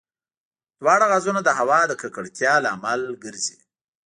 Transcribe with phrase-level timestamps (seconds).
[0.81, 3.57] دواړه غازونه د هوا د ککړتیا لامل ګرځي.